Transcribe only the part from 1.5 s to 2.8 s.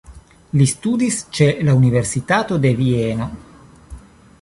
la Universitato de